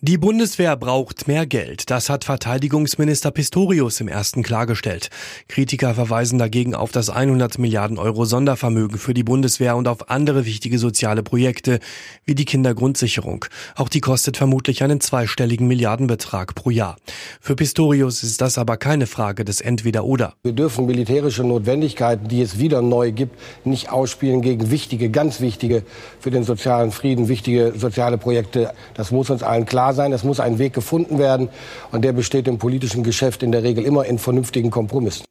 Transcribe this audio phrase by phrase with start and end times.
[0.00, 1.90] Die Bundeswehr braucht mehr Geld.
[1.90, 5.10] Das hat Verteidigungsminister Pistorius im ersten klargestellt.
[5.48, 10.46] Kritiker verweisen dagegen auf das 100 Milliarden Euro Sondervermögen für die Bundeswehr und auf andere
[10.46, 11.80] wichtige soziale Projekte
[12.24, 13.46] wie die Kindergrundsicherung.
[13.74, 16.96] Auch die kostet vermutlich einen zweistelligen Milliardenbetrag pro Jahr.
[17.40, 20.34] Für Pistorius ist das aber keine Frage des Entweder-Oder.
[20.44, 25.82] Wir dürfen militärische Notwendigkeiten, die es wieder neu gibt, nicht ausspielen gegen wichtige, ganz wichtige
[26.20, 28.72] für den sozialen Frieden, wichtige soziale Projekte.
[28.94, 31.48] Das muss uns allen klar klar sein, es muss ein Weg gefunden werden
[31.92, 35.24] und der besteht im politischen Geschäft in der Regel immer in vernünftigen Kompromissen.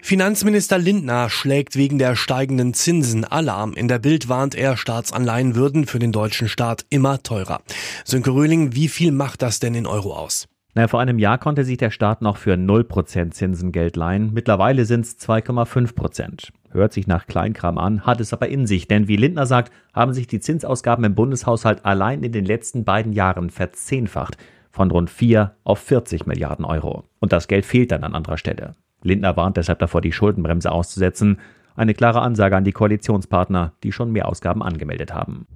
[0.00, 3.72] Finanzminister Lindner schlägt wegen der steigenden Zinsen Alarm.
[3.72, 7.60] In der Bild warnt er, Staatsanleihen würden für den deutschen Staat immer teurer.
[8.04, 10.46] Sönke Röhling, wie viel macht das denn in Euro aus?
[10.76, 14.34] Naja, vor einem Jahr konnte sich der Staat noch für 0% Zinsen Geld leihen.
[14.34, 16.50] Mittlerweile sind es 2,5%.
[16.70, 20.12] Hört sich nach Kleinkram an, hat es aber in sich, denn wie Lindner sagt, haben
[20.12, 24.36] sich die Zinsausgaben im Bundeshaushalt allein in den letzten beiden Jahren verzehnfacht.
[24.70, 27.04] Von rund 4 auf 40 Milliarden Euro.
[27.20, 28.74] Und das Geld fehlt dann an anderer Stelle.
[29.02, 31.38] Lindner warnt deshalb davor, die Schuldenbremse auszusetzen.
[31.74, 35.46] Eine klare Ansage an die Koalitionspartner, die schon mehr Ausgaben angemeldet haben.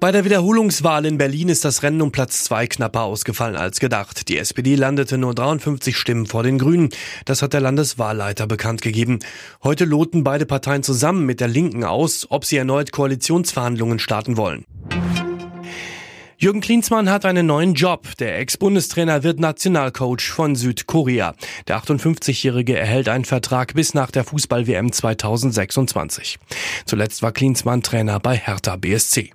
[0.00, 4.30] Bei der Wiederholungswahl in Berlin ist das Rennen um Platz zwei knapper ausgefallen als gedacht.
[4.30, 6.88] Die SPD landete nur 53 Stimmen vor den Grünen.
[7.26, 9.18] Das hat der Landeswahlleiter bekannt gegeben.
[9.62, 14.64] Heute loten beide Parteien zusammen mit der Linken aus, ob sie erneut Koalitionsverhandlungen starten wollen.
[16.38, 18.16] Jürgen Klinsmann hat einen neuen Job.
[18.18, 21.34] Der Ex-Bundestrainer wird Nationalcoach von Südkorea.
[21.68, 26.38] Der 58-Jährige erhält einen Vertrag bis nach der Fußball-WM 2026.
[26.86, 29.34] Zuletzt war Klinsmann Trainer bei Hertha BSC.